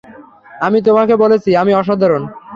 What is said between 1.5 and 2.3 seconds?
আমি অসাধারণ!